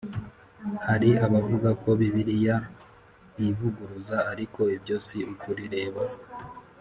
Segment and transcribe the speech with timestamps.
[0.85, 2.57] hari abavuga ko bibiliya
[3.39, 6.01] yivuguruza ariko ibyo si ukuri reba